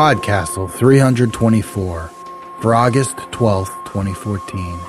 [0.00, 2.10] Podcastle 324
[2.62, 4.80] for August 12th, 2014.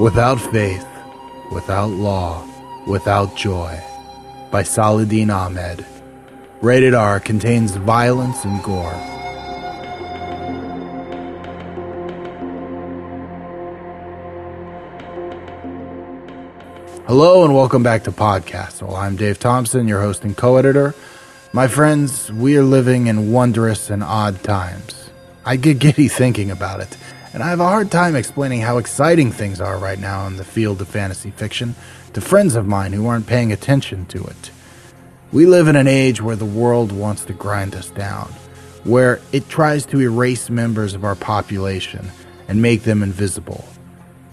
[0.00, 0.84] Without faith,
[1.52, 2.44] without law,
[2.84, 3.80] without joy.
[4.50, 5.86] By Saladin Ahmed.
[6.60, 8.90] Rated R contains violence and gore.
[17.06, 18.98] Hello and welcome back to Podcastle.
[18.98, 20.92] I'm Dave Thompson, your host and co editor.
[21.54, 25.08] My friends, we are living in wondrous and odd times.
[25.44, 26.96] I get giddy thinking about it,
[27.32, 30.42] and I have a hard time explaining how exciting things are right now in the
[30.42, 31.76] field of fantasy fiction
[32.12, 34.50] to friends of mine who aren't paying attention to it.
[35.30, 38.32] We live in an age where the world wants to grind us down,
[38.82, 42.10] where it tries to erase members of our population
[42.48, 43.64] and make them invisible.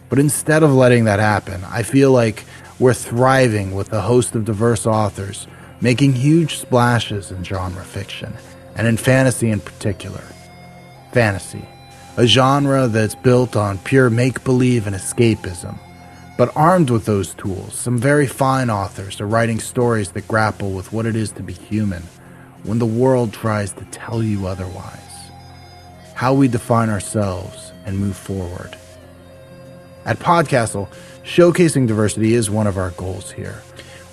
[0.09, 2.45] But instead of letting that happen, I feel like
[2.79, 5.45] we're thriving with a host of diverse authors,
[5.81, 8.33] making huge splashes in genre fiction,
[8.75, 10.23] and in fantasy in particular.
[11.11, 11.65] Fantasy,
[12.17, 15.77] a genre that's built on pure make believe and escapism.
[16.37, 20.93] But armed with those tools, some very fine authors are writing stories that grapple with
[20.93, 22.03] what it is to be human
[22.63, 24.97] when the world tries to tell you otherwise.
[26.13, 28.77] How we define ourselves and move forward.
[30.05, 30.87] At Podcastle,
[31.23, 33.61] Showcasing diversity is one of our goals here.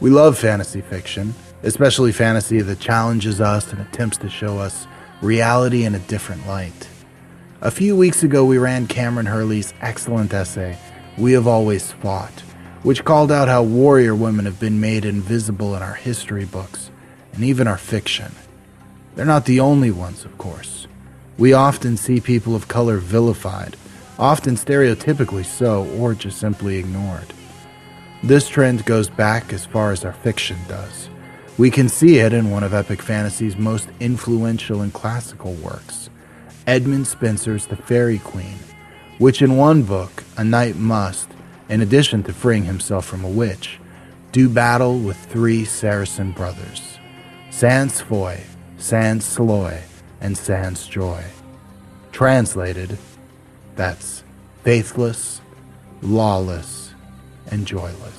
[0.00, 4.86] We love fantasy fiction, especially fantasy that challenges us and attempts to show us
[5.22, 6.88] reality in a different light.
[7.60, 10.78] A few weeks ago, we ran Kameron Hurley's excellent essay,
[11.16, 12.40] We Have Always Fought,
[12.82, 16.90] which called out how warrior women have been made invisible in our history books
[17.32, 18.32] and even our fiction.
[19.16, 20.86] They're not the only ones, of course.
[21.36, 23.76] We often see people of color vilified
[24.18, 27.32] often stereotypically so or just simply ignored.
[28.22, 31.08] This trend goes back as far as our fiction does.
[31.58, 36.08] We can see it in one of epic fantasy's most influential and classical works,
[36.68, 38.60] Edmund Spenser's The Faerie Queene,
[39.18, 41.28] which in one book, a knight must,
[41.68, 43.80] in addition to freeing himself from a witch,
[44.30, 46.96] do battle with three Saracen brothers,
[47.50, 48.40] Sans Foy,
[48.76, 49.82] Sans Loy,
[50.20, 51.24] and Sans Joy.
[52.12, 52.98] Translated,
[53.74, 54.22] that's
[54.62, 55.40] faithless,
[56.02, 56.94] lawless,
[57.50, 58.17] and joyless.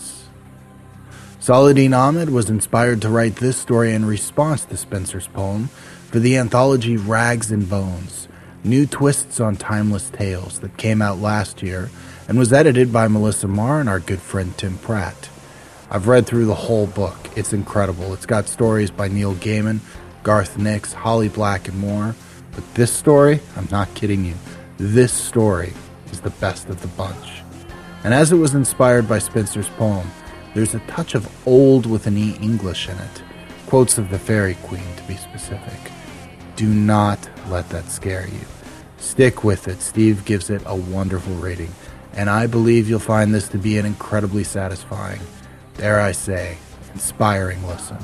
[1.50, 5.70] Saladin Ahmed was inspired to write this story in response to Spenser's poem
[6.12, 8.28] for the anthology Rags and Bones
[8.64, 11.90] New Twists on Timeless Tales that came out last year
[12.28, 15.28] and was edited by Melissa Marr and our good friend Tim Pratt.
[15.90, 17.18] I've read through the whole book.
[17.36, 18.14] It's incredible.
[18.14, 19.80] It's got stories by Neil Gaiman,
[20.22, 22.14] Garth Nix, Holly Black, and more.
[22.52, 24.36] But this story, I'm not kidding you,
[24.78, 25.74] this story
[26.12, 27.42] is the best of the bunch.
[28.04, 30.08] And as it was inspired by Spenser's poem,
[30.60, 33.24] there's a touch of old with an E English in it.
[33.68, 35.80] Quotes of the Faerie Queene, to be specific.
[36.58, 38.42] Do not let that scare you.
[38.98, 39.82] Stick with it.
[39.82, 41.72] Steve gives it a wonderful rating,
[42.12, 45.22] and I believe you'll find this to be an incredibly satisfying,
[45.78, 46.58] dare I say,
[46.94, 48.00] inspiring listen.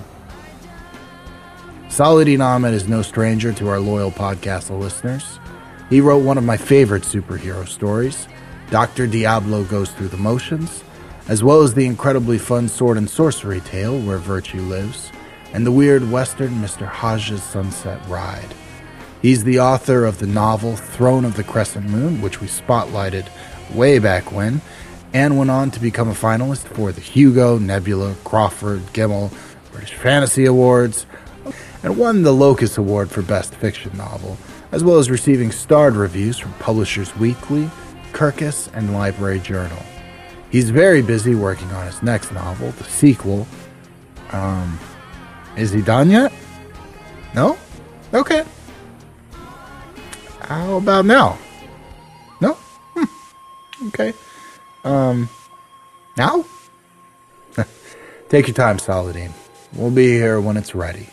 [1.90, 5.42] Saladin Ahmed is no stranger to our loyal podcast listeners.
[5.90, 8.30] He wrote one of my favorite superhero stories,
[8.72, 9.08] Dr.
[9.08, 10.85] Diablo Goes Through the Motions,
[11.28, 15.12] as well as the incredibly fun sword and sorcery tale Where Virtue Lives,
[15.54, 16.90] and the weird western Mr.
[16.90, 18.54] Hadj's Sunset Ride.
[19.22, 23.28] He's the author of the novel Throne of the Crescent Moon, which we spotlighted
[23.74, 24.62] way back when,
[25.14, 29.32] and went on to become a finalist for the Hugo, Nebula, Crawford, Gemmell,
[29.72, 31.06] British Fantasy Awards,
[31.84, 34.38] and won the Locus Award for Best Fiction Novel
[34.76, 37.70] as well as receiving starred reviews from Publishers Weekly,
[38.12, 39.82] Kirkus, and Library Journal.
[40.52, 43.48] He's very busy working on his next novel, the sequel.
[44.32, 44.80] Um,
[45.58, 46.32] is he done yet?
[47.34, 47.58] No?
[48.14, 48.44] Okay.
[50.42, 51.38] How about now?
[52.40, 52.54] No?
[52.94, 53.88] Hmm.
[53.88, 54.14] Okay.
[54.84, 55.30] Um,
[56.18, 56.46] now?
[58.30, 59.34] Take your time, Saladin.
[59.74, 61.10] We'll be here when it's ready.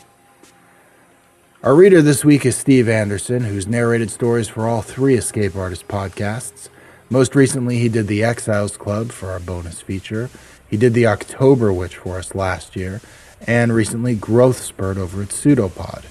[1.62, 5.88] Our reader this week is Steve Anderson, who's narrated stories for all three Escape Artist
[5.88, 6.68] podcasts.
[7.12, 10.30] Most recently, he did the Exiles Club for our bonus feature.
[10.70, 13.02] He did the October Witch for us last year,
[13.46, 16.04] and recently Growth Spurt over at Pseudopod.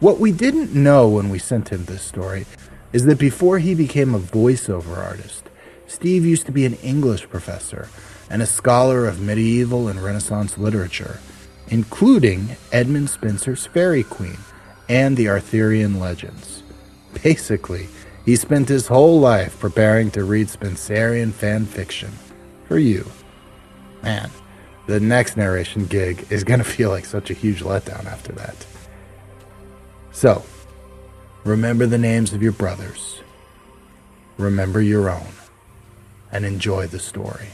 [0.00, 2.46] What we didn't know when we sent him this story
[2.94, 5.50] is that before he became a voiceover artist,
[5.86, 7.90] Steve used to be an English professor
[8.30, 11.20] and a scholar of medieval and Renaissance literature,
[11.68, 14.38] including Edmund Spenser's Faerie Queene
[14.88, 16.62] and the Arthurian legends.
[17.22, 17.88] Basically,
[18.28, 22.10] he spent his whole life preparing to read Spenserian fan fiction
[22.66, 23.06] for you.
[24.02, 24.30] Man,
[24.86, 28.66] the next narration gig is going to feel like such a huge letdown after that.
[30.12, 30.42] So,
[31.44, 33.22] Remember the names of your brothers.
[34.36, 35.32] Remember your own.
[36.30, 37.48] And enjoy the story.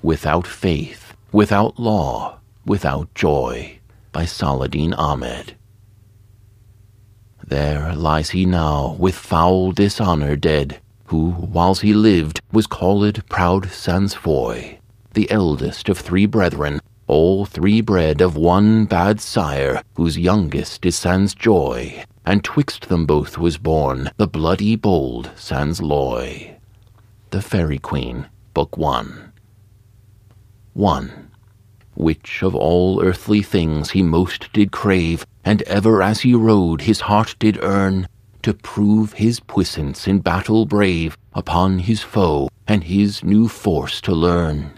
[0.00, 3.80] Without Faith, Without Law, Without Joy
[4.12, 5.56] by Saladin Ahmed.
[7.48, 13.66] There lies he now, with foul dishonor dead, who, whiles he lived, was called proud
[13.66, 14.78] Sansfoy,
[15.14, 20.96] the eldest of three brethren, all three bred of one bad sire, whose youngest is
[20.96, 26.56] Sans Joy, and twixt them both was born the bloody bold Sans Loy.
[27.30, 29.32] The Faerie Queene, Book One.
[30.74, 31.30] One.
[31.94, 37.02] Which of all earthly things he most did crave, and ever as he rode his
[37.02, 38.08] heart did earn,
[38.42, 44.12] to prove his puissance in battle brave upon his foe, and his new force to
[44.12, 44.72] learn.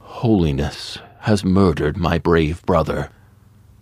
[0.00, 3.10] Holiness has murdered my brave brother.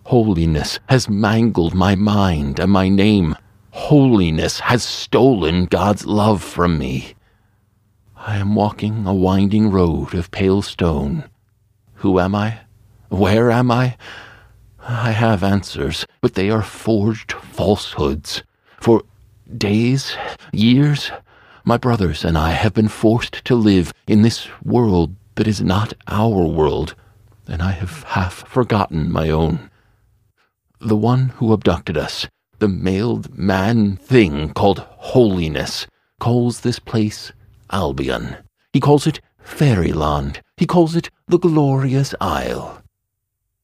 [0.03, 3.35] Holiness has mangled my mind and my name.
[3.71, 7.15] Holiness has stolen God's love from me.
[8.15, 11.23] I am walking a winding road of pale stone.
[11.95, 12.59] Who am I?
[13.09, 13.97] Where am I?
[14.87, 18.43] I have answers, but they are forged falsehoods.
[18.79, 19.03] For
[19.57, 20.15] days,
[20.51, 21.11] years,
[21.63, 25.93] my brothers and I have been forced to live in this world that is not
[26.07, 26.95] our world,
[27.47, 29.69] and I have half forgotten my own.
[30.79, 32.27] The one who abducted us,
[32.59, 35.85] the mailed man thing called holiness,
[36.19, 37.31] calls this place
[37.71, 38.37] Albion.
[38.73, 40.41] He calls it Fairyland.
[40.57, 42.80] He calls it the Glorious Isle.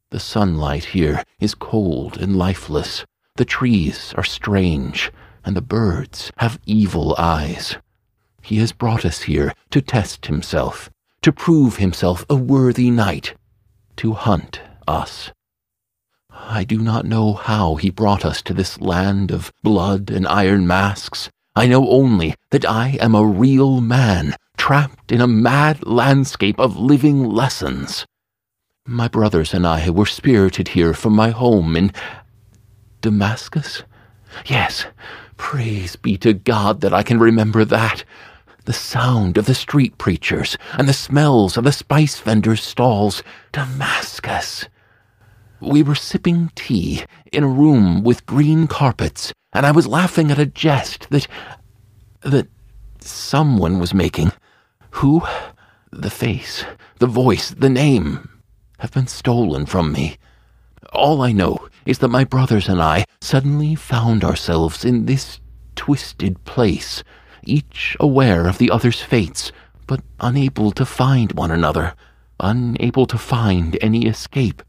[0.09, 3.06] The sunlight here is cold and lifeless.
[3.36, 5.12] The trees are strange,
[5.44, 7.75] and the birds have evil eyes.
[8.42, 10.89] He has brought us here to test himself,
[11.24, 13.33] to prove himself a worthy knight,
[13.98, 15.33] to hunt us.
[16.31, 20.65] I do not know how he brought us to this land of blood and iron
[20.65, 21.30] masks.
[21.54, 26.77] I know only that I am a real man, trapped in a mad landscape of
[26.77, 28.06] living lessons.
[28.89, 31.92] My brothers and I were spirited here from my home in
[33.01, 33.84] Damascus?
[34.45, 34.86] Yes,
[35.36, 38.06] praise be to God that I can remember that.
[38.63, 43.24] The sound of the street preachers and the smells of the spice vendors' stalls.
[43.51, 44.69] Damascus.
[45.60, 50.40] We were sipping tea in a room with green carpets, and I was laughing at
[50.40, 51.28] a jest that.
[52.22, 52.48] that
[53.01, 54.31] someone was making.
[54.92, 55.24] Who?
[55.92, 56.63] The face,
[57.00, 58.37] the voice, the name
[58.79, 60.18] have been stolen from me.
[60.94, 65.39] All I know is that my brothers and I suddenly found ourselves in this
[65.75, 67.03] twisted place,
[67.44, 69.51] each aware of the other's fates,
[69.88, 71.95] but unable to find one another,
[72.39, 74.62] unable to find any escape.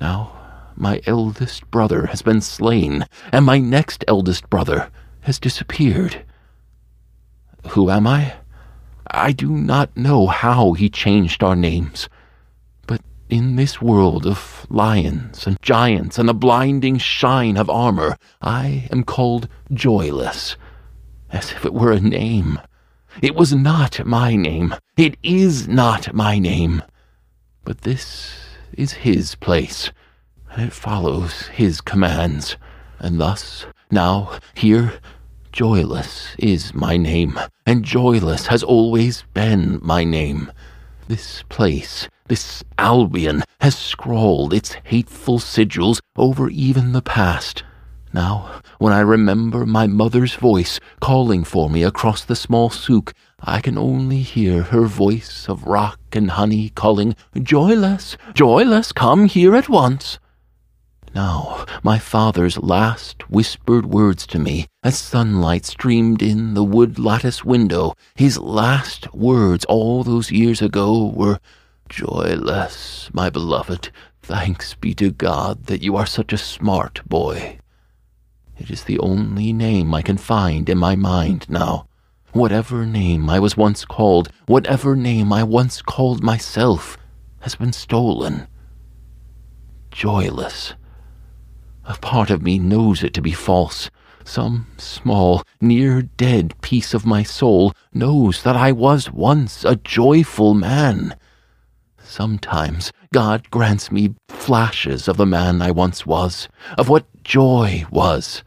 [0.00, 0.32] Now,
[0.74, 4.90] my eldest brother has been slain, and my next eldest brother
[5.22, 6.24] has disappeared.
[7.70, 8.34] Who am I?
[9.10, 12.08] I do not know how he changed our names
[13.30, 19.04] in this world of lions and giants and the blinding shine of armor, I am
[19.04, 20.56] called Joyless,
[21.30, 22.58] as if it were a name.
[23.22, 24.74] It was not my name.
[24.96, 26.82] It is not my name.
[27.64, 28.34] But this
[28.72, 29.92] is his place,
[30.50, 32.56] and it follows his commands.
[32.98, 34.94] And thus, now, here,
[35.52, 40.52] Joyless is my name, and Joyless has always been my name.
[41.08, 47.64] This place this Albion has scrawled its hateful sigils over even the past.
[48.12, 53.60] Now, when I remember my mother's voice calling for me across the small souk, I
[53.60, 59.68] can only hear her voice of rock and honey calling, Joyless, Joyless, come here at
[59.68, 60.20] once.
[61.12, 67.44] Now, my father's last whispered words to me as sunlight streamed in the wood lattice
[67.44, 71.40] window, his last words all those years ago were,
[71.90, 73.90] Joyless, my beloved,
[74.22, 77.58] thanks be to God that you are such a smart boy.
[78.56, 81.88] It is the only name I can find in my mind now.
[82.32, 86.96] Whatever name I was once called, whatever name I once called myself,
[87.40, 88.46] has been stolen.
[89.90, 90.74] Joyless.
[91.86, 93.90] A part of me knows it to be false.
[94.22, 100.54] Some small, near dead piece of my soul knows that I was once a joyful
[100.54, 101.16] man.
[102.10, 108.42] Sometimes God grants me flashes of the man I once was, of what joy was.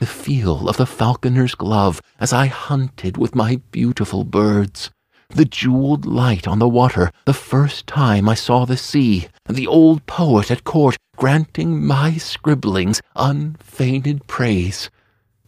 [0.00, 4.90] The feel of the falconer's glove as I hunted with my beautiful birds,
[5.30, 10.04] the jeweled light on the water, the first time I saw the sea, the old
[10.04, 14.90] poet at court granting my scribblings unfeigned praise.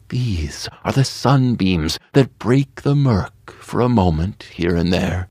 [0.08, 5.28] These are the sunbeams that break the murk for a moment here and there.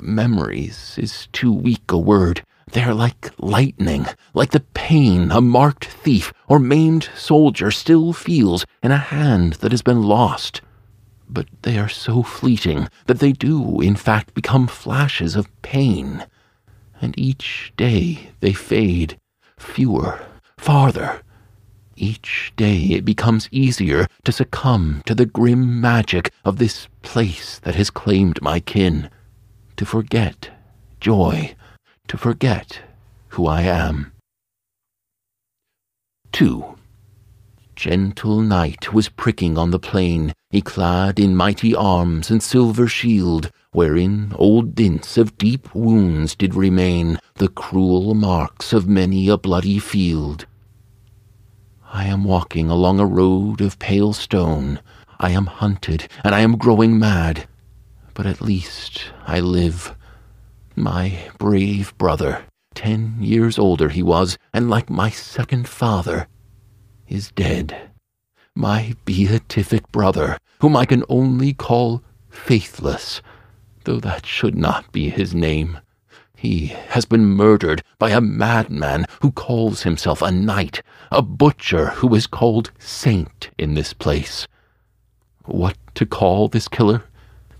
[0.00, 2.42] Memories is too weak a word.
[2.72, 8.92] They're like lightning, like the pain a marked thief or maimed soldier still feels in
[8.92, 10.60] a hand that has been lost
[11.32, 16.26] but they are so fleeting that they do, in fact, become flashes of pain.
[17.00, 19.18] And each day they fade,
[19.56, 20.20] fewer,
[20.58, 21.22] farther.
[21.96, 27.74] Each day it becomes easier to succumb to the grim magic of this place that
[27.74, 29.10] has claimed my kin,
[29.80, 30.50] to forget
[31.00, 31.54] joy,
[32.06, 32.80] to forget
[33.28, 34.12] who I am.
[36.32, 36.76] 2.
[37.76, 44.34] Gentle night was pricking on the plain, y-clad in mighty arms and silver shield, wherein
[44.36, 50.44] old dints of deep wounds did remain, the cruel marks of many a bloody field.
[51.90, 54.80] I am walking along a road of pale stone.
[55.18, 57.48] I am hunted, and I am growing mad.
[58.20, 59.96] But at least I live.
[60.76, 66.28] My brave brother, ten years older he was, and like my second father,
[67.08, 67.90] is dead.
[68.54, 73.22] My beatific brother, whom I can only call Faithless,
[73.84, 75.78] though that should not be his name.
[76.36, 82.14] He has been murdered by a madman who calls himself a knight, a butcher who
[82.14, 84.46] is called Saint in this place.
[85.46, 87.04] What to call this killer?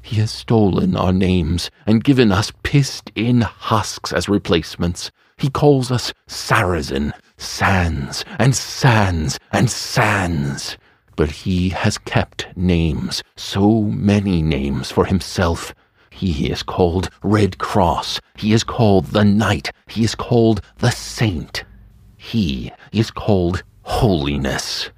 [0.02, 5.10] He has stolen our names and given us pissed in husks as replacements.
[5.36, 10.76] He calls us Saracen, Sans, and Sans, and Sans.
[11.16, 15.74] But he has kept names, so many names for himself.
[16.10, 18.20] He is called Red Cross.
[18.36, 19.70] He is called the Knight.
[19.86, 21.64] He is called the Saint.
[22.16, 24.90] He is called Holiness.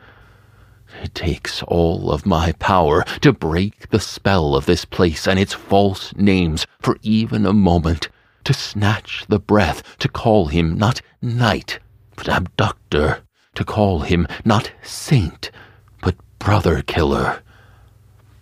[1.03, 5.53] It takes all of my power to break the spell of this place and its
[5.53, 8.09] false names for even a moment,
[8.45, 11.81] to snatch the breath, to call him not knight,
[12.15, 13.23] but abductor,
[13.57, 15.51] to call him not saint,
[16.03, 17.43] but brother killer.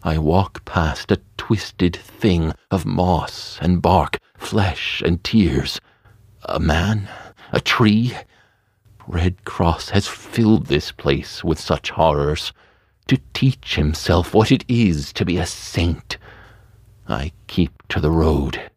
[0.02, 5.80] I walk past a twisted thing of moss and bark, flesh and tears.
[6.44, 7.08] A man?
[7.52, 8.14] A tree?
[9.12, 12.52] Red Cross has filled this place with such horrors,
[13.08, 16.16] to teach himself what it is to be a saint.
[17.08, 18.70] I keep to the road.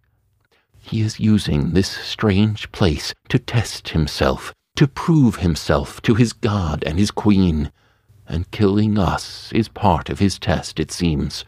[0.80, 6.84] He is using this strange place to test himself, to prove himself to his God
[6.84, 7.72] and his Queen,
[8.28, 11.46] and killing us is part of his test, it seems.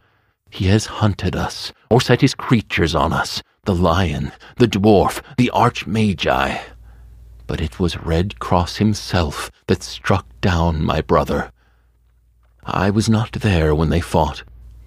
[0.51, 5.49] He has hunted us, or set his creatures on us, the lion, the dwarf, the
[5.49, 6.59] Archimago.
[7.47, 11.51] But it was Red Cross himself that struck down my brother.
[12.63, 14.43] I was not there when they fought,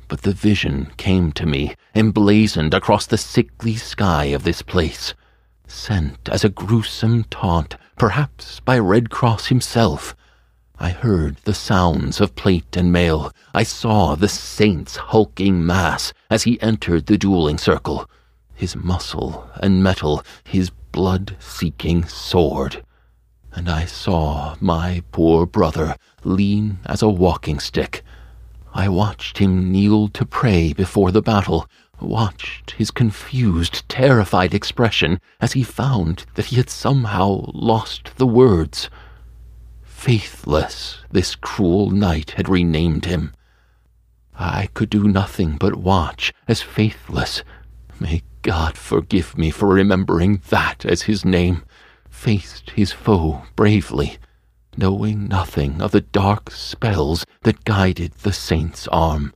[0.08, 5.14] but the vision came to me, emblazoned across the sickly sky of this place,
[5.66, 10.16] sent as a gruesome taunt perhaps by Red Cross himself.
[10.80, 13.32] I heard the sounds of plate and mail.
[13.52, 18.08] I saw the saint's hulking mass as he entered the dueling circle,
[18.54, 22.84] his muscle and metal, his blood seeking sword.
[23.52, 28.02] And I saw my poor brother lean as a walking stick.
[28.74, 31.68] I watched him kneel to pray before the battle,
[32.00, 38.88] watched his confused, terrified expression as he found that he had somehow lost the words.
[39.82, 43.32] Faithless, this cruel knight had renamed him.
[44.38, 47.42] I could do nothing but watch as Faithless.
[47.98, 51.64] May God forgive me for remembering that as his name.
[52.08, 54.16] Faced his foe bravely,
[54.74, 59.34] knowing nothing of the dark spells that guided the saint's arm.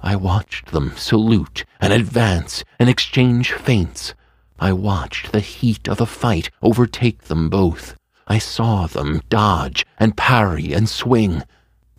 [0.00, 4.14] I watched them salute and advance and exchange feints.
[4.58, 7.94] I watched the heat of the fight overtake them both.
[8.26, 11.44] I saw them dodge and parry and swing.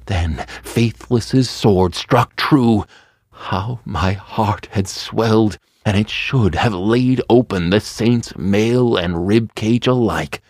[0.08, 2.84] Then Faithless's sword struck true.
[3.32, 9.26] How my heart had swelled, and it should have laid open the saint's mail and
[9.26, 10.42] rib cage alike.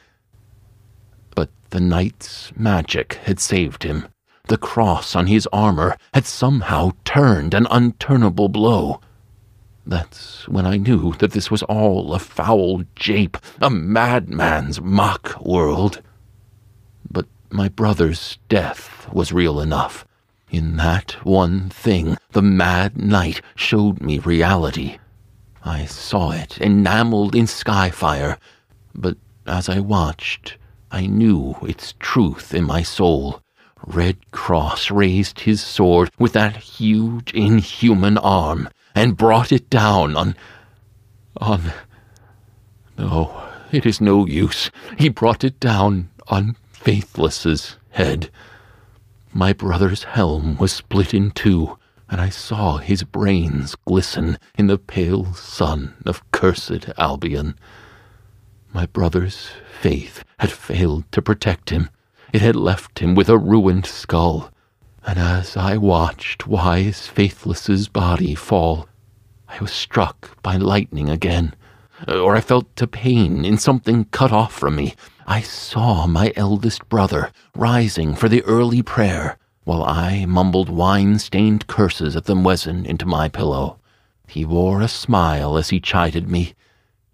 [1.36, 4.08] But the knight's magic had saved him.
[4.48, 9.00] The cross on his armor had somehow turned an unturnable blow.
[9.86, 16.02] That's when I knew that this was all a foul jape, a madman's mock world.
[17.12, 20.04] But my brother's death was real enough.
[20.50, 24.98] In that one thing, the mad knight showed me reality.
[25.68, 28.38] I saw it enameled in skyfire,
[28.96, 30.58] but as I watched,
[30.92, 33.42] I knew its truth in my soul.
[33.86, 40.36] Red Cross raised his sword with that huge, inhuman arm and brought it down on.
[41.38, 41.74] on.
[42.98, 44.72] No, it is no use.
[44.98, 48.30] He brought it down on Faithless's head.
[49.34, 51.78] My brother's helm was split in two,
[52.10, 57.58] and I saw his brains glisten in the pale sun of cursed Albion.
[58.74, 59.50] My brother's
[59.82, 61.90] faith had failed to protect him.
[62.34, 64.52] It had left him with a ruined skull.
[65.06, 68.88] And as I watched wise Faithless's body fall,
[69.48, 71.56] I was struck by lightning again,
[72.08, 74.96] or I felt a pain in something cut off from me.
[75.26, 79.38] I saw my eldest brother rising for the early prayer,
[79.68, 83.78] while I mumbled wine stained curses at the muezzin into my pillow.
[84.26, 86.54] He wore a smile as he chided me,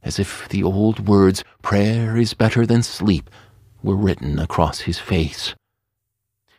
[0.03, 3.27] as if the old words, prayer is better than sleep,
[3.81, 5.55] were written across his face.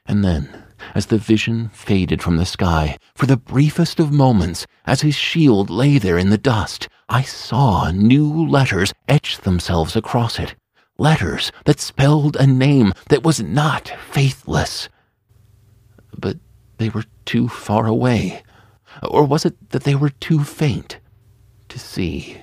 [0.05, 0.65] And then,
[0.97, 5.71] as the vision faded from the sky, for the briefest of moments, as his shield
[5.71, 10.57] lay there in the dust, I saw new letters etch themselves across it.
[10.99, 14.89] Letters that spelled a name that was not faithless.
[16.19, 16.39] But
[16.79, 18.43] they were too far away.
[19.03, 20.99] Or was it that they were too faint
[21.69, 22.39] to see?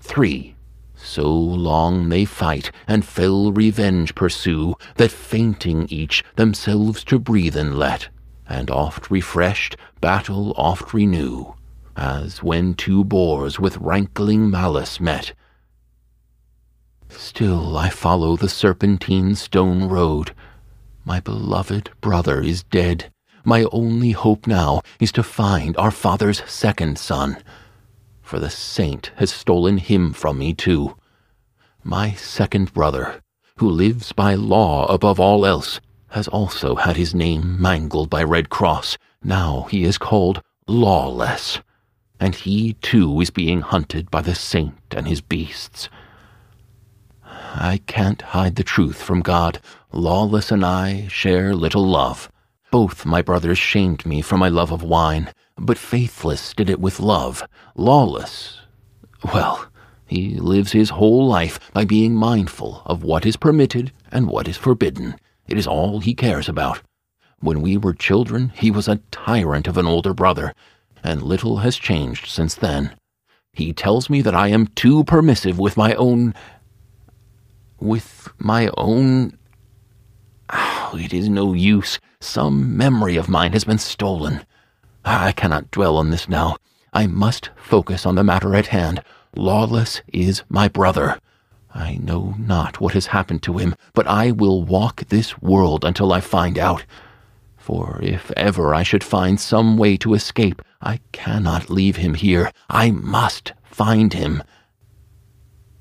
[0.00, 0.54] 3.
[0.94, 7.76] So long they fight, and fell revenge pursue, that fainting each themselves to breathe breathen
[7.76, 8.08] let,
[8.48, 11.54] and oft refreshed, battle oft renew,
[11.96, 15.32] as when two boars with rankling malice met.
[17.08, 20.34] Still I follow the serpentine stone road.
[21.06, 23.10] My beloved brother is dead.
[23.44, 27.38] My only hope now is to find our father's second son
[28.26, 30.96] for the saint has stolen him from me too.
[31.84, 33.22] My second brother,
[33.58, 38.50] who lives by law above all else, has also had his name mangled by Red
[38.50, 38.98] Cross.
[39.22, 41.60] Now he is called Lawless,
[42.18, 45.88] and he too is being hunted by the saint and his beasts.
[47.22, 49.60] I can't hide the truth from God.
[49.92, 52.30] Lawless and I share little love.
[52.70, 57.00] Both my brothers shamed me for my love of wine, but Faithless did it with
[57.00, 57.42] love.
[57.74, 58.60] Lawless,
[59.32, 59.66] well,
[60.06, 64.56] he lives his whole life by being mindful of what is permitted and what is
[64.56, 65.16] forbidden.
[65.48, 66.82] It is all he cares about.
[67.40, 70.54] When we were children, he was a tyrant of an older brother,
[71.02, 72.96] and little has changed since then.
[73.52, 76.34] He tells me that I am too permissive with my own.
[77.78, 79.38] with my own.
[80.50, 81.98] Oh, it is no use.
[82.20, 84.44] Some memory of mine has been stolen.
[85.04, 86.56] I cannot dwell on this now.
[86.92, 89.02] I must focus on the matter at hand.
[89.34, 91.20] Lawless is my brother.
[91.74, 96.12] I know not what has happened to him, but I will walk this world until
[96.12, 96.86] I find out.
[97.56, 102.50] For if ever I should find some way to escape, I cannot leave him here.
[102.70, 104.42] I must find him.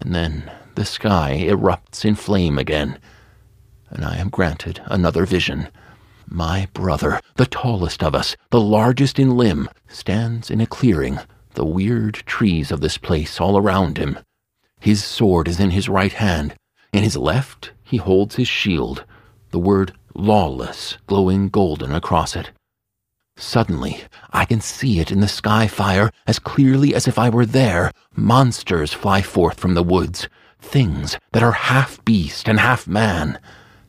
[0.01, 2.99] And then the sky erupts in flame again,
[3.95, 5.69] and I am granted another vision.
[6.27, 11.19] My brother, the tallest of us, the largest in limb, stands in a clearing,
[11.53, 14.19] the weird trees of this place all around him.
[14.79, 16.55] His sword is in his right hand.
[16.91, 19.05] In his left, he holds his shield,
[19.51, 22.51] the word lawless glowing golden across it.
[23.37, 27.45] Suddenly, I can see it in the sky fire as clearly as if I were
[27.45, 27.91] there.
[28.15, 30.27] Monsters fly forth from the woods,
[30.59, 33.39] things that are half beast and half man.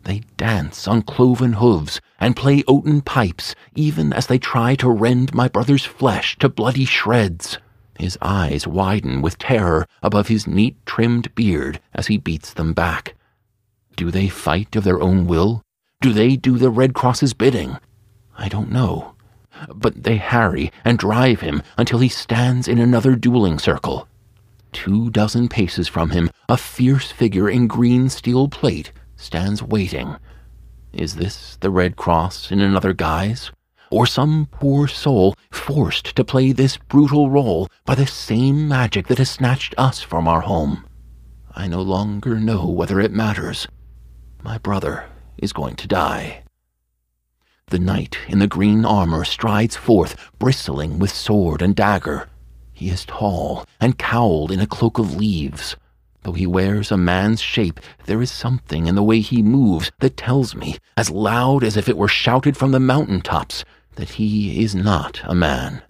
[0.07, 5.35] They dance on cloven hooves and play oaten pipes, even as they try to rend
[5.35, 7.59] my brother's flesh to bloody shreds.
[7.99, 13.17] His eyes widen with terror above his neat trimmed beard as he beats them back.
[13.97, 15.63] Do they fight of their own will?
[16.01, 17.77] Do they do the Red Cross's bidding?
[18.39, 19.17] I don't know.
[19.75, 24.07] But they harry and drive him until he stands in another dueling circle.
[24.71, 30.17] Two dozen paces from him, a fierce figure in green steel plate stands waiting.
[30.93, 33.51] Is this the Red Cross in another guise?
[33.91, 39.19] Or some poor soul forced to play this brutal role by the same magic that
[39.19, 40.87] has snatched us from our home?
[41.55, 43.69] I no longer know whether it matters.
[44.43, 45.07] My brother
[45.39, 46.43] is going to die.
[47.69, 52.29] The knight in the green armor strides forth, bristling with sword and dagger.
[52.73, 55.77] He is tall and cowled in a cloak of leaves.
[56.27, 60.17] Though he wears a man's shape, there is something in the way he moves that
[60.17, 64.61] tells me, as loud as if it were shouted from the mountain tops, that he
[64.61, 65.83] is not a man.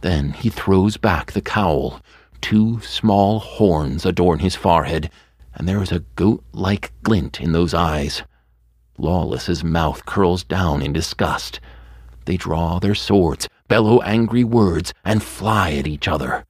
[0.00, 2.00] Then he throws back the cowl.
[2.40, 5.10] Two small horns adorn his forehead,
[5.52, 8.22] and there is a goat like glint in those eyes.
[8.96, 11.60] Lawless's mouth curls down in disgust.
[12.24, 16.46] They draw their swords, bellow angry words, and fly at each other.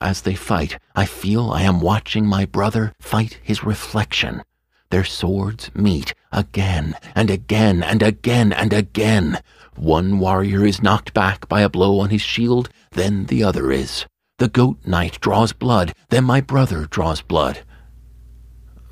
[0.00, 4.42] As they fight, I feel I am watching my brother fight his reflection.
[4.90, 9.40] Their swords meet again and again and again and again.
[9.76, 14.06] One warrior is knocked back by a blow on his shield, then the other is.
[14.38, 17.60] The goat knight draws blood, then my brother draws blood.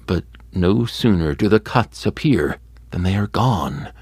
[0.07, 2.59] But no sooner do the cuts appear
[2.91, 3.93] than they are gone.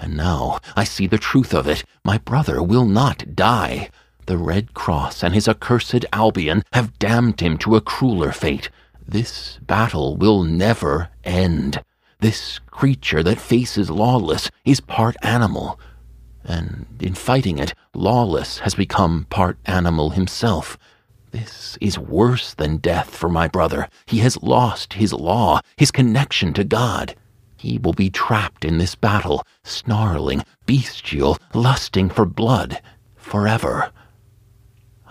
[0.00, 1.84] And now I see the truth of it.
[2.04, 3.90] My brother will not die.
[4.28, 8.68] The Red Cross and his accursed Albion have damned him to a crueler fate.
[9.06, 11.82] This battle will never end.
[12.20, 15.80] This creature that faces Lawless is part animal.
[16.44, 20.76] And in fighting it, Lawless has become part animal himself.
[21.30, 23.88] This is worse than death for my brother.
[24.04, 27.14] He has lost his law, his connection to God.
[27.56, 32.82] He will be trapped in this battle, snarling, bestial, lusting for blood,
[33.16, 33.90] forever.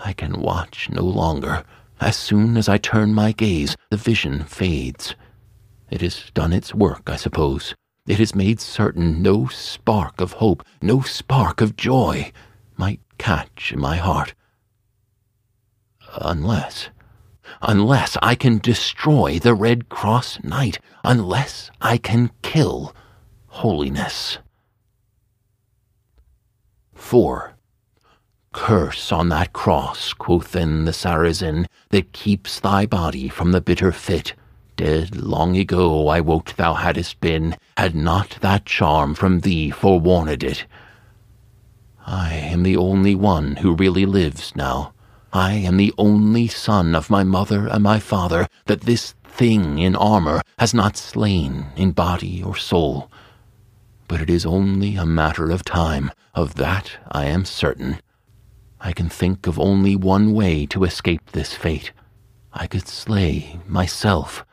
[0.04, 1.64] I can watch no longer.
[2.00, 5.16] As soon as I turn my gaze, the vision fades.
[5.90, 7.76] It has done its work, I suppose.
[8.08, 12.32] It has made certain no spark of hope, no spark of joy
[12.78, 14.34] might catch in my heart.
[16.22, 16.90] Unless
[17.62, 22.94] unless I can destroy the Red Cross Knight, unless I can kill
[23.48, 24.40] holiness.
[26.94, 27.57] 4.
[28.60, 34.34] Curse on that cross, quothin the Saracen, that keeps thy body from the bitter fit.
[34.76, 40.44] Dead long ago I wot thou hadst been, had not that charm from thee forewarned
[40.44, 40.66] it.
[42.06, 44.92] I am the only one who really lives now.
[45.32, 49.96] I am the only son of my mother and my father that this thing in
[49.96, 53.10] armor has not slain in body or soul.
[54.08, 58.00] But it is only a matter of time, of that I am certain.
[58.80, 61.92] I can think of only one way to escape this fate.
[62.54, 64.46] I could slay myself.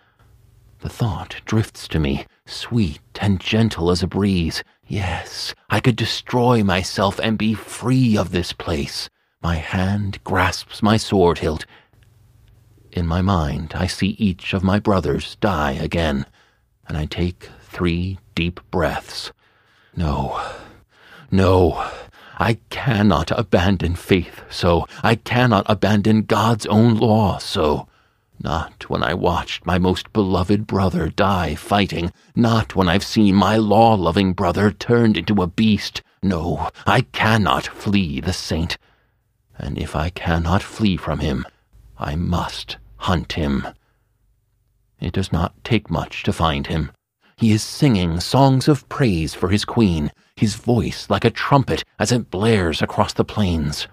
[0.81, 4.63] The thought drifts to me, sweet and gentle as a breeze.
[4.87, 9.09] Yes, I could destroy myself and be free of this place.
[9.43, 11.67] My hand grasps my sword hilt.
[12.93, 16.27] In my mind, I see each of my brothers die again,
[16.87, 19.33] and I take three deep breaths.
[19.97, 20.41] No,
[21.31, 21.91] no,
[22.39, 24.87] I cannot abandon faith so.
[25.03, 27.89] I cannot abandon God's own law so.
[28.43, 32.13] Not when I watched my most beloved brother die fighting.
[32.35, 36.03] Not when I've seen my law loving brother turned into a beast.
[36.23, 38.77] No, I cannot flee the saint
[39.59, 41.47] and if I cannot flee from him,
[41.99, 43.67] I must hunt him.
[45.01, 46.91] It does not take much to find him.
[47.37, 52.11] He is singing songs of praise for his queen, his voice like a trumpet as
[52.11, 53.87] it blares across the plains.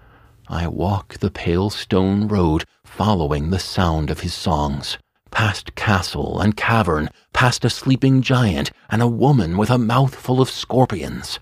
[0.48, 4.98] I walk the pale stone road, following the sound of his songs,
[5.30, 10.50] past castle and cavern, past a sleeping giant and a woman with a mouthful of
[10.50, 11.38] scorpions.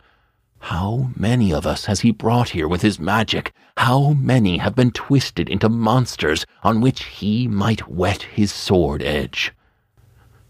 [0.60, 3.52] How many of us has he brought here with his magic?
[3.78, 9.52] How many have been twisted into monsters on which he might whet his sword edge?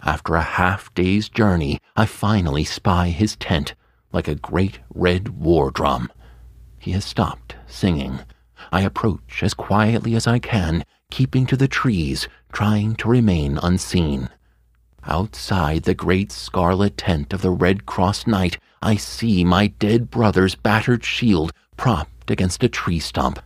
[0.03, 3.75] After a half day's journey, I finally spy his tent
[4.13, 6.11] like a great red war drum.
[6.79, 8.21] He has stopped singing.
[8.73, 14.29] I approach as quietly as I can, keeping to the trees, trying to remain unseen.
[15.05, 20.55] Outside the great scarlet tent of the Red Cross Knight, I see my dead brother's
[20.55, 23.41] battered shield propped against a tree stump.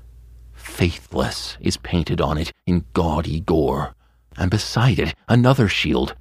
[0.52, 3.94] Faithless is painted on it in gaudy gore,
[4.36, 6.14] and beside it another shield.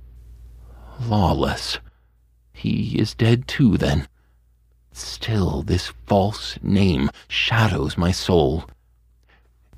[1.01, 1.79] Lawless.
[2.53, 4.07] He is dead too, then.
[4.93, 8.65] Still, this false name shadows my soul.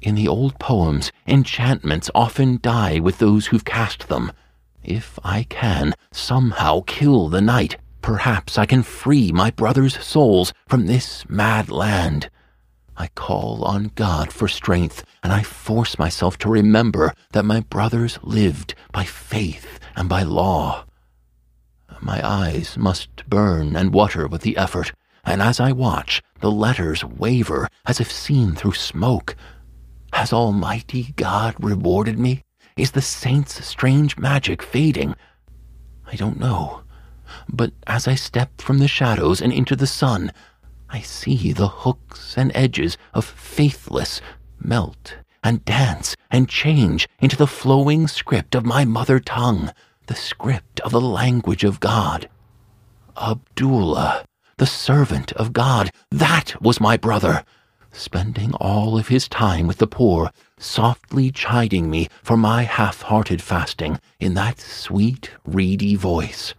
[0.01, 4.31] In the old poems, enchantments often die with those who've cast them.
[4.83, 10.85] If I can somehow kill the knight, Perhaps I can free my brothers' souls from
[10.85, 12.29] this mad land.
[12.95, 18.19] I call on God for strength, and I force myself to remember that my brothers
[18.21, 20.85] lived by faith and by law.
[21.99, 24.93] My eyes must burn and water with the effort,
[25.25, 29.35] and as I watch, the letters waver as if seen through smoke.
[30.13, 32.43] Has Almighty God rewarded me?
[32.77, 35.15] Is the saint's strange magic fading?
[36.05, 36.81] I don't know.
[37.49, 40.31] But as I step from the shadows and into the sun,
[40.89, 44.21] I see the hooks and edges of faithless
[44.59, 49.71] melt and dance and change into the flowing script of my mother tongue,
[50.07, 52.29] the script of the language of God.
[53.17, 54.25] Abdullah,
[54.57, 57.43] the servant of God, that was my brother,
[57.91, 63.41] spending all of his time with the poor, softly chiding me for my half hearted
[63.41, 66.53] fasting in that sweet, reedy voice.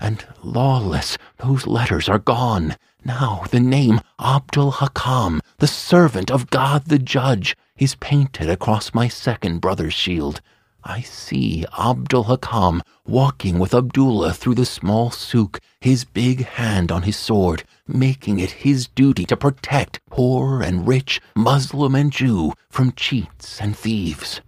[0.00, 2.76] And lawless, those letters are gone.
[3.04, 9.06] Now the name Abdul Hakam, the servant of God the Judge, is painted across my
[9.06, 10.40] second brother's shield.
[10.84, 17.02] I see Abdul Hakam walking with Abdullah through the small souk, his big hand on
[17.02, 22.92] his sword, making it his duty to protect poor and rich, Muslim and Jew, from
[22.92, 24.40] cheats and thieves.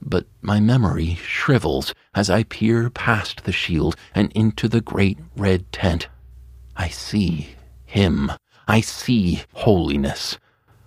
[0.00, 5.72] But my memory shrivels as I peer past the shield and into the great red
[5.72, 6.08] tent.
[6.76, 8.30] I see him.
[8.68, 10.38] I see holiness.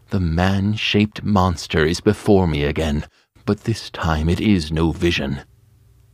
[0.09, 3.05] The man shaped monster is before me again,
[3.45, 5.41] but this time it is no vision.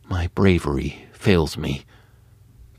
[0.10, 1.86] My bravery fails me.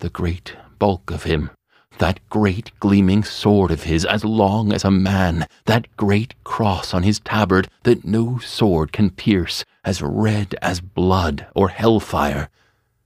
[0.00, 1.50] The great bulk of him,
[1.98, 7.02] that great gleaming sword of his as long as a man, that great cross on
[7.02, 12.48] his tabard that no sword can pierce, as red as blood or hellfire.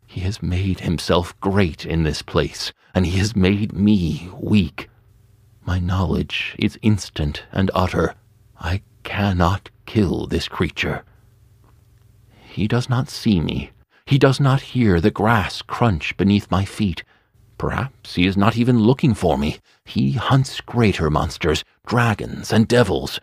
[0.06, 4.88] He has made himself great in this place, and he has made me weak.
[5.64, 8.14] My knowledge is instant and utter.
[8.58, 11.04] I cannot kill this creature.
[12.56, 13.70] He does not see me.
[14.06, 17.04] He does not hear the grass crunch beneath my feet.
[17.58, 19.58] Perhaps he is not even looking for me.
[19.84, 23.20] He hunts greater monsters, dragons and devils.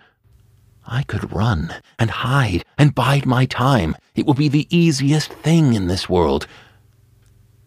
[0.86, 3.96] I could run and hide and bide my time.
[4.14, 6.46] It will be the easiest thing in this world.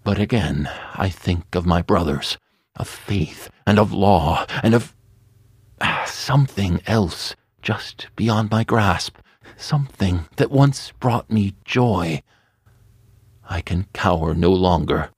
[0.04, 2.38] But again, I think of my brothers
[2.76, 4.94] of faith and of law and of
[5.80, 9.16] ah, something else just beyond my grasp,
[9.56, 12.22] something that once brought me joy.
[13.48, 15.10] I can cower no longer.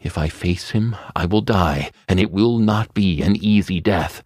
[0.00, 4.22] If I face him, I will die, and it will not be an easy death.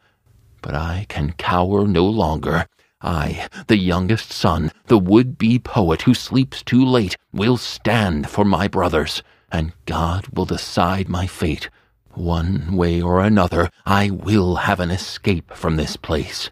[0.62, 2.66] But I can cower no longer.
[3.02, 8.44] I, the youngest son, the would be poet who sleeps too late, will stand for
[8.44, 11.70] my brothers, and God will decide my fate
[12.14, 16.50] one way or another, I will have an escape from this place.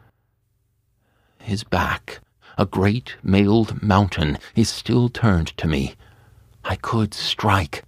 [1.38, 2.20] His back,
[2.58, 5.94] a great mailed mountain, is still turned to me.
[6.64, 7.84] I could strike.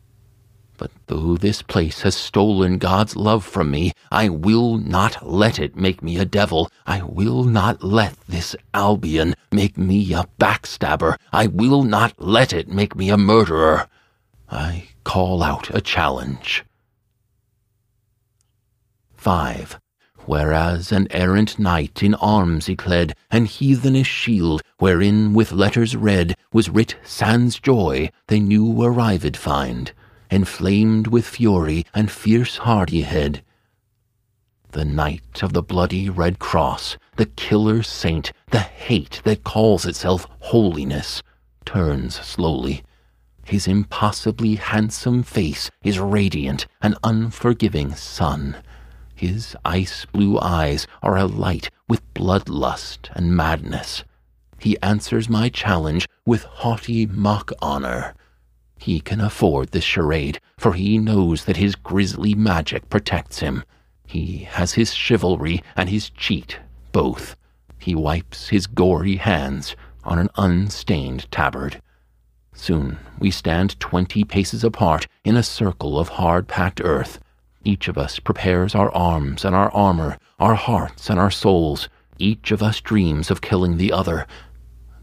[0.79, 5.77] But though this place has stolen God's love from me, I will not let it
[5.77, 6.71] make me a devil.
[6.87, 11.17] I will not let this Albion make me a backstabber.
[11.33, 13.89] I will not let it make me a murderer.
[14.49, 16.65] I call out a challenge.
[19.17, 19.80] 5.
[20.27, 26.37] Whereas an errant knight in arms he clad, an heathenish shield, wherein with letters red
[26.53, 29.93] was writ sans joy, they knew arrived find,
[30.31, 33.43] enflamed with fury and fierce hardihead.
[34.73, 40.29] The knight of the bloody red cross, the killer saint, the hate that calls itself
[40.39, 41.23] holiness,
[41.65, 42.85] turns slowly.
[43.45, 48.57] His impossibly handsome face is radiant, an unforgiving sun.
[49.21, 54.03] His ice blue eyes are alight with bloodlust and madness.
[54.59, 58.15] He answers my challenge with haughty mock honor.
[58.79, 63.63] He can afford this charade, for he knows that his grisly magic protects him.
[64.07, 66.59] He has his chivalry and his cheat,
[66.91, 67.37] both.
[67.79, 71.83] He wipes his gory hands on an unstained tabard.
[72.55, 77.21] Soon we stand twenty paces apart in a circle of hard packed earth.
[77.63, 81.89] Each of us prepares our arms and our armor, our hearts and our souls.
[82.19, 84.27] Each of us dreams of killing the other,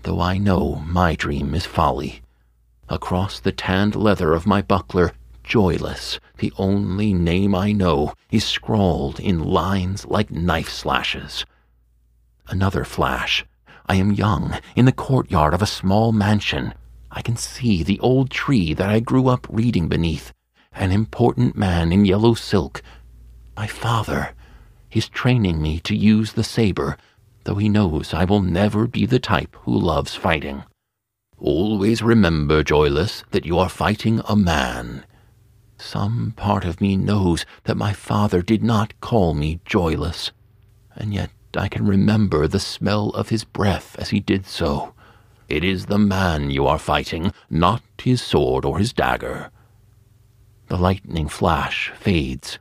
[0.04, 2.22] though I know my dream is folly.
[2.90, 5.12] Across the tanned leather of my buckler,
[5.44, 11.46] joyless, the only name I know, is scrawled in lines like knife slashes.
[12.48, 13.46] Another flash.
[13.86, 16.74] I am young, in the courtyard of a small mansion.
[17.12, 20.34] I can see the old tree that I grew up reading beneath
[20.78, 22.82] an important man in yellow silk.
[23.56, 24.34] My father.
[24.90, 26.98] He's training me to use the saber,
[27.44, 30.64] though he knows I will never be the type who loves fighting.
[31.38, 35.06] Always remember, Joyless, that you are fighting a man.
[35.78, 40.32] Some part of me knows that my father did not call me joyless,
[40.96, 44.94] and yet I can remember the smell of his breath as he did so.
[45.48, 49.52] It is the man you are fighting, not his sword or his dagger.
[50.68, 52.60] The lightning flash fades.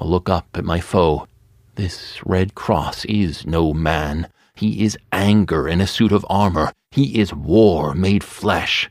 [0.00, 1.26] I look up at my foe.
[1.74, 4.28] This red cross is no man.
[4.54, 6.72] He is anger in a suit of armor.
[6.92, 8.90] He is war made flesh.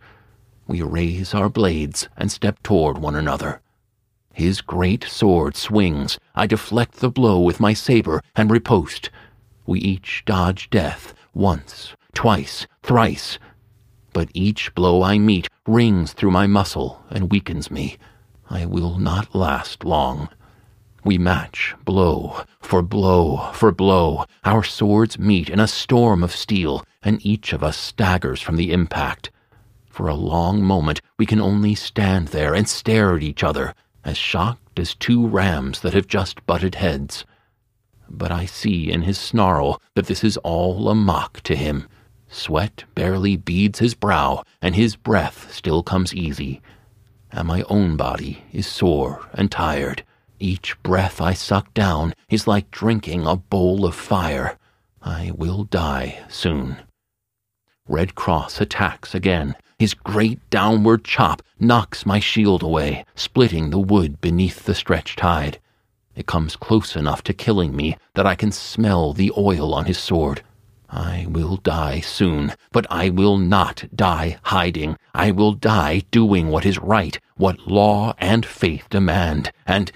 [0.68, 3.62] We raise our blades and step toward one another.
[4.32, 6.20] His great sword swings.
[6.36, 9.10] I deflect the blow with my saber and riposte.
[9.66, 13.40] We each dodge death once, twice, thrice.
[14.14, 17.98] But each blow I meet rings through my muscle and weakens me.
[18.54, 20.28] I will not last long.
[21.06, 24.26] We match blow for blow for blow.
[24.44, 28.74] Our swords meet in a storm of steel, and each of us staggers from the
[28.74, 29.32] impact.
[29.90, 34.18] For a long moment, we can only stand there and stare at each other, as
[34.18, 37.24] shocked as two rams that have just butted heads.
[38.10, 41.88] But I see in his snarl that this is all a mock to him.
[42.28, 46.62] Sweat barely beads his brow, and his breath still comes easy.
[47.32, 50.04] And my own body is sore and tired.
[50.40, 54.58] Each breath I suck down is like drinking a bowl of fire.
[55.02, 56.78] I will die soon.
[57.88, 59.56] Red Cross attacks again.
[59.80, 65.60] His great downward chop knocks my shield away, splitting the wood beneath the stretched hide.
[66.16, 69.98] It comes close enough to killing me that I can smell the oil on his
[69.98, 70.44] sword.
[70.92, 74.98] I will die soon, but I will not die hiding.
[75.16, 79.92] I will die doing what is right, what law and faith demand, and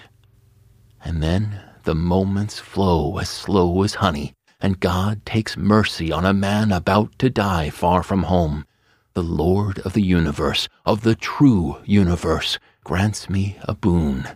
[1.03, 6.33] and then the moments flow as slow as honey, and God takes mercy on a
[6.33, 8.65] man about to die far from home.
[9.13, 14.29] The Lord of the universe, of the true universe, grants me a boon.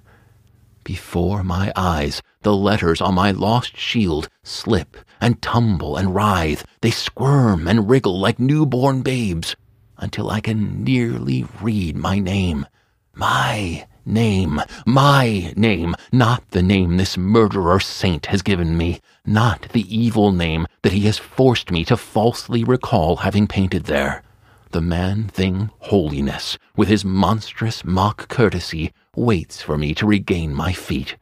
[0.84, 6.66] Before my eyes, the letters on my lost shield slip and tumble and writhe.
[6.82, 9.56] They squirm and wriggle like newborn babes
[9.98, 12.66] until I can nearly read my name.
[13.14, 19.94] My name, my name, not the name this murderer saint has given me, not the
[19.94, 24.24] evil name that he has forced me to falsely recall having painted there.
[24.72, 30.72] The man thing holiness, with his monstrous mock courtesy, waits for me to regain my
[30.72, 31.18] feet.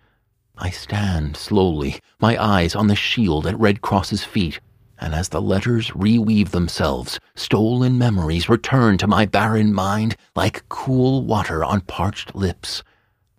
[0.60, 4.60] I stand slowly, my eyes on the shield at Red Cross's feet,
[4.98, 11.24] and as the letters reweave themselves, stolen memories return to my barren mind like cool
[11.24, 12.84] water on parched lips.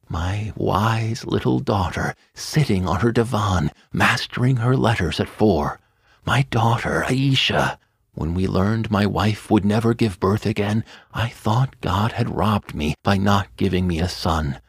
[0.09, 5.81] My wise little daughter sitting on her divan, mastering her letters at four.
[6.25, 7.79] My daughter, Aisha.
[8.13, 12.75] When we learned my wife would never give birth again, I thought God had robbed
[12.75, 14.61] me by not giving me a son.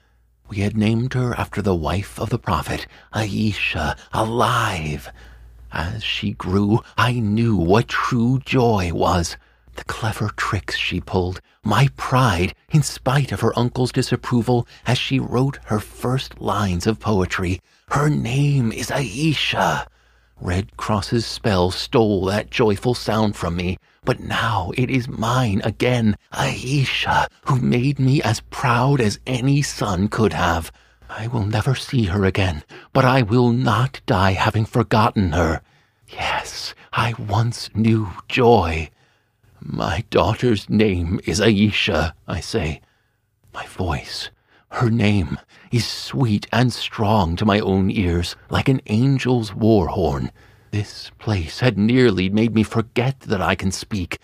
[0.49, 5.11] We had named her after the wife of the prophet, Aisha, alive.
[5.71, 9.37] As she grew, I knew what true joy was.
[9.75, 15.19] The clever tricks she pulled, my pride, in spite of her uncle's disapproval, as she
[15.19, 17.61] wrote her first lines of poetry.
[17.89, 19.85] Her name is Aisha.
[20.41, 23.77] Red Cross's spell stole that joyful sound from me,
[24.09, 30.07] but now it is mine again, Aisha, who made me as proud as any son
[30.07, 30.71] could have.
[31.07, 35.61] I will never see her again, but I will not die having forgotten her.
[36.07, 38.89] Yes, I once knew joy.
[39.61, 42.81] My daughter's name is Aisha, I say.
[43.53, 44.31] My voice,
[44.69, 45.37] her name,
[45.71, 50.31] is sweet and strong to my own ears, like an angel's war horn.
[50.71, 54.19] This place had nearly made me forget that I can speak.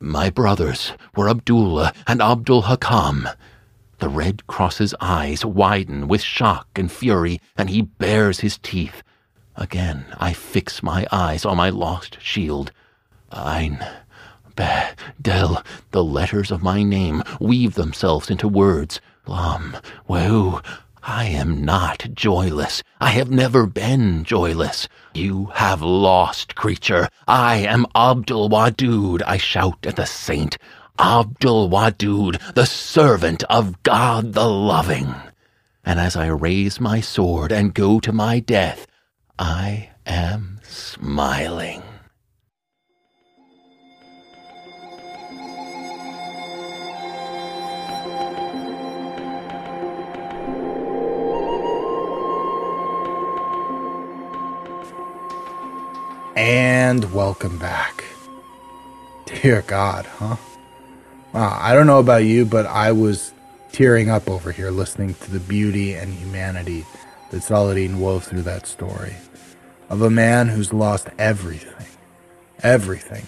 [0.00, 3.32] My brothers were Abdullah and Abdul Hakam.
[3.98, 9.04] The Red Cross's eyes widen with shock and fury, and he bares his teeth.
[9.54, 12.72] Again I fix my eyes on my lost shield.
[13.30, 13.78] Ein,
[14.56, 14.68] Be,
[15.22, 19.00] Del, the letters of my name weave themselves into words.
[19.26, 19.76] Lam,
[20.08, 20.60] Wehu,
[21.06, 22.82] I am not joyless.
[22.98, 24.88] I have never been joyless.
[25.12, 27.10] You have lost, creature.
[27.28, 30.56] I am Abdul Wadud, I shout at the saint.
[30.98, 35.14] Abdul Wadud, the servant of God the loving.
[35.84, 38.86] And as I raise my sword and go to my death,
[39.38, 41.82] I am smiling.
[56.36, 58.02] And welcome back.
[59.26, 60.34] Dear God, huh?
[61.32, 63.32] Wow, I don't know about you, but I was
[63.70, 66.84] tearing up over here listening to the beauty and humanity
[67.30, 69.14] that Saladin wove through that story
[69.88, 71.86] of a man who's lost everything,
[72.64, 73.26] everything,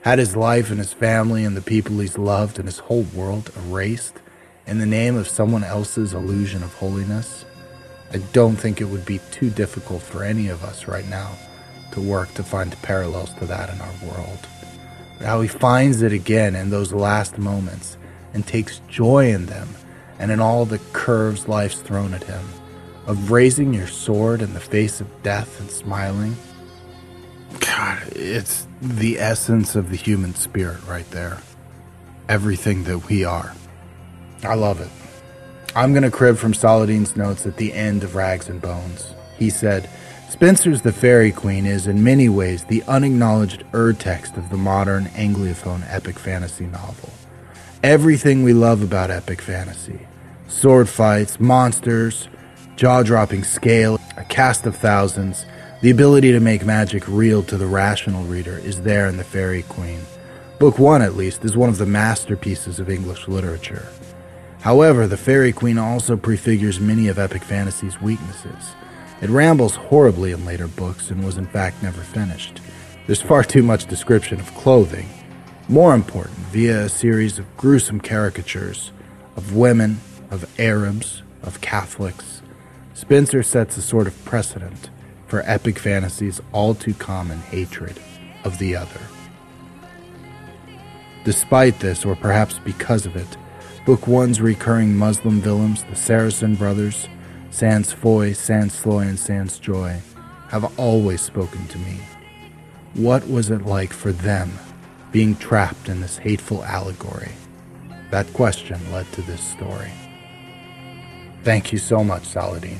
[0.00, 3.50] had his life and his family and the people he's loved and his whole world
[3.58, 4.20] erased
[4.66, 7.44] in the name of someone else's illusion of holiness,
[8.10, 11.32] I don't think it would be too difficult for any of us right now
[11.98, 14.38] to work to find parallels to that in our world.
[15.20, 17.96] How he finds it again in those last moments
[18.32, 19.68] and takes joy in them
[20.18, 22.44] and in all the curves life's thrown at him,
[23.06, 26.36] of raising your sword in the face of death and smiling.
[27.60, 31.38] God, it's the essence of the human spirit right there.
[32.28, 33.54] Everything that we are.
[34.42, 34.90] I love it.
[35.74, 39.14] I'm going to crib from Saladin's notes at the end of Rags and Bones.
[39.36, 39.88] He said,
[40.28, 45.82] Spenser's The Faerie Queene is in many ways the unacknowledged ur-text of the modern Anglophone
[45.88, 47.08] epic fantasy novel.
[47.82, 50.06] Everything we love about epic fantasy
[50.46, 52.28] sword fights, monsters,
[52.76, 55.46] jaw dropping scale, a cast of thousands,
[55.80, 59.62] the ability to make magic real to the rational reader is there in The Faerie
[59.62, 60.04] Queene.
[60.58, 63.88] Book one, at least, is one of the masterpieces of English literature.
[64.60, 68.74] However, The Faerie Queene also prefigures many of epic fantasy's weaknesses.
[69.20, 72.60] It rambles horribly in later books and was in fact never finished.
[73.06, 75.08] There's far too much description of clothing.
[75.68, 78.92] More important, via a series of gruesome caricatures
[79.36, 80.00] of women,
[80.30, 82.42] of Arabs, of Catholics,
[82.94, 84.90] Spenser sets a sort of precedent
[85.28, 88.00] for epic fantasy's all too common hatred
[88.42, 89.00] of the other.
[91.24, 93.36] Despite this, or perhaps because of it,
[93.86, 97.08] Book One's recurring Muslim villains, the Saracen brothers,
[97.50, 100.00] Sans Foy, Sans Loy, and Sans Joy,
[100.48, 101.98] have always spoken to me.
[102.94, 104.52] What was it like for them
[105.12, 107.32] being trapped in this hateful allegory?
[108.10, 109.92] That question led to this story.
[111.42, 112.78] Thank you so much, Saladin.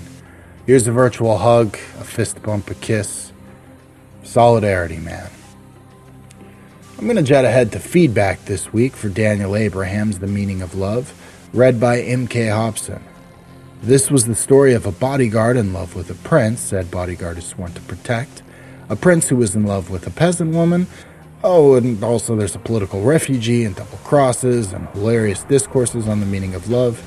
[0.67, 3.33] Here's a virtual hug, a fist bump, a kiss.
[4.23, 5.31] Solidarity, man.
[6.99, 10.75] I'm going to jet ahead to feedback this week for Daniel Abraham's The Meaning of
[10.75, 11.15] Love,
[11.55, 12.49] read by M.K.
[12.49, 13.03] Hobson.
[13.83, 17.45] This was the story of a bodyguard in love with a prince, said bodyguard is
[17.45, 18.43] sworn to protect,
[18.89, 20.89] a prince who was in love with a peasant woman.
[21.45, 26.27] Oh, and also there's a political refugee and double crosses and hilarious discourses on the
[26.27, 27.01] meaning of love.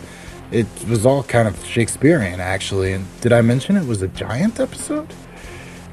[0.52, 2.94] It was all kind of Shakespearean, actually.
[2.94, 5.14] And did I mention it was a giant episode?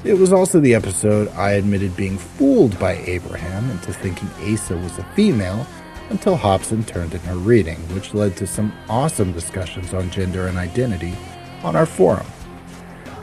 [0.05, 4.97] It was also the episode I admitted being fooled by Abraham into thinking Asa was
[4.97, 5.67] a female
[6.11, 10.59] until Hobson turned in her reading, which led to some awesome discussions on gender and
[10.59, 11.15] identity
[11.63, 12.27] on our forum.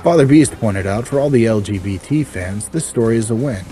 [0.03, 3.65] Father Beast pointed out for all the LGBT fans, this story is a win.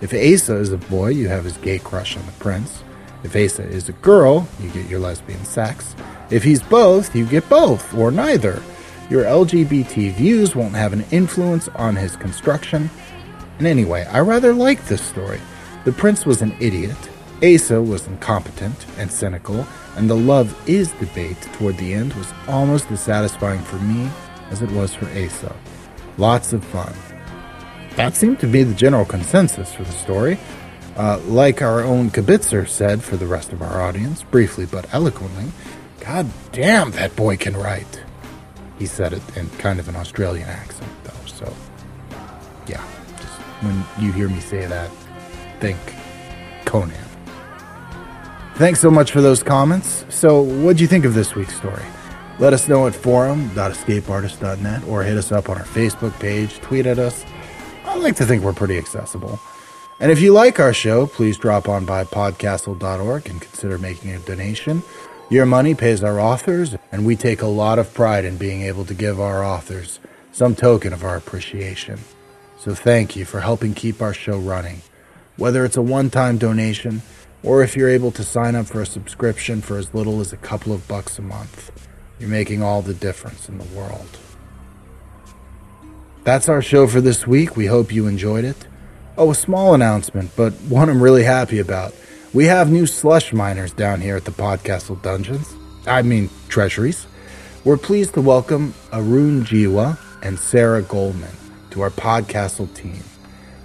[0.00, 2.84] If Asa is a boy, you have his gay crush on the prince.
[3.24, 5.96] If Asa is a girl, you get your lesbian sex.
[6.30, 8.62] If he's both, you get both, or neither.
[9.10, 12.90] Your LGBT views won't have an influence on his construction.
[13.56, 15.40] And anyway, I rather like this story.
[15.84, 16.98] The prince was an idiot,
[17.42, 19.66] Asa was incompetent and cynical,
[19.96, 24.10] and the love is debate toward the end was almost as satisfying for me
[24.50, 25.54] as it was for Asa.
[26.16, 26.92] Lots of fun.
[27.96, 30.38] That seemed to be the general consensus for the story.
[30.96, 35.46] Uh, like our own Kibitzer said for the rest of our audience, briefly but eloquently,
[36.00, 38.02] God damn, that boy can write.
[38.78, 41.52] He said it in kind of an Australian accent, though, so
[42.66, 42.84] yeah.
[43.16, 44.90] Just when you hear me say that,
[45.60, 45.78] think
[46.64, 47.07] Conan.
[48.58, 50.04] Thanks so much for those comments.
[50.08, 51.84] So, what'd you think of this week's story?
[52.40, 56.98] Let us know at forum.escapeartist.net or hit us up on our Facebook page, tweet at
[56.98, 57.24] us.
[57.84, 59.38] I like to think we're pretty accessible.
[60.00, 64.18] And if you like our show, please drop on by podcastle.org and consider making a
[64.18, 64.82] donation.
[65.30, 68.84] Your money pays our authors, and we take a lot of pride in being able
[68.86, 70.00] to give our authors
[70.32, 72.00] some token of our appreciation.
[72.58, 74.82] So thank you for helping keep our show running.
[75.36, 77.02] Whether it's a one time donation,
[77.42, 80.36] or if you're able to sign up for a subscription for as little as a
[80.36, 81.70] couple of bucks a month,
[82.18, 84.18] you're making all the difference in the world.
[86.24, 87.56] That's our show for this week.
[87.56, 88.66] We hope you enjoyed it.
[89.16, 91.94] Oh, a small announcement, but one I'm really happy about.
[92.34, 95.54] We have new slush miners down here at the Podcastle Dungeons.
[95.86, 97.06] I mean, treasuries.
[97.64, 101.34] We're pleased to welcome Arun Jiwa and Sarah Goldman
[101.70, 103.02] to our Podcastle team.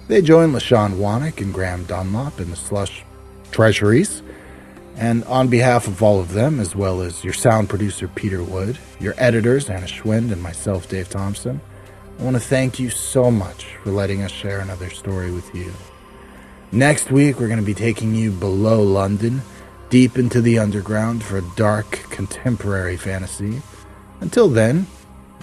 [0.08, 3.04] They join LaShawn Wanak and Graham Dunlop in the slush
[3.54, 4.20] treasuries.
[4.96, 8.78] And on behalf of all of them, as well as your sound producer Peter Wood,
[9.00, 11.60] your editors Anna Schwind, and myself, Dave Thompson,
[12.18, 15.72] I want to thank you so much for letting us share another story with you.
[16.70, 19.42] Next week, we're going to be taking you below London,
[19.88, 23.62] deep into the underground for a dark contemporary fantasy.
[24.20, 24.86] Until then,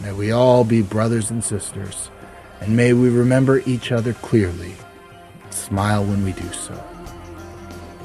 [0.01, 2.09] may we all be brothers and sisters,
[2.59, 4.73] and may we remember each other clearly.
[5.43, 6.90] And smile when we do so.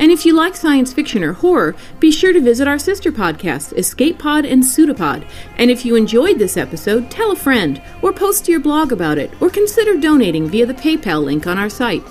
[0.00, 3.76] And if you like science fiction or horror, be sure to visit our sister podcasts,
[3.76, 5.26] Escape Pod and Pseudopod.
[5.58, 9.18] And if you enjoyed this episode, tell a friend, or post to your blog about
[9.18, 12.02] it, or consider donating via the PayPal link on our site.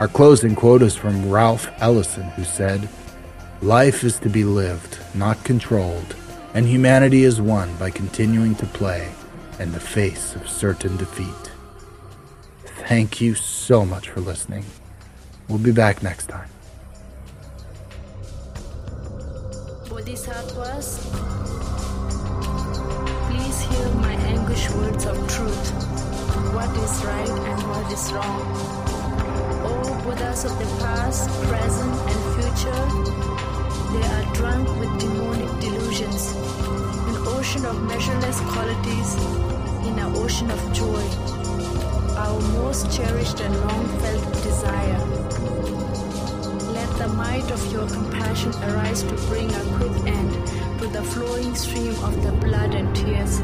[0.00, 2.88] Our closing quote is from Ralph Ellison, who said,
[3.60, 6.16] Life is to be lived, not controlled,
[6.54, 9.12] and humanity is won by continuing to play
[9.58, 11.52] in the face of certain defeat.
[12.88, 14.64] Thank you so much for listening.
[15.50, 16.48] We'll be back next time.
[19.88, 21.10] Bodhisattvas,
[23.26, 25.70] please hear my anguished words of truth.
[26.54, 28.42] What is right and what is wrong?
[29.66, 32.86] O Buddhas of the past, present, and future,
[33.90, 36.30] they are drunk with demonic delusions,
[37.10, 39.14] an ocean of measureless qualities
[39.84, 41.02] in an ocean of joy,
[42.16, 45.29] our most cherished and long felt desire.
[47.00, 50.30] The might of your compassion arise to bring a quick end
[50.80, 53.40] to the flowing stream of the blood and tears